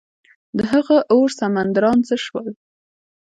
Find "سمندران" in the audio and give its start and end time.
1.39-1.97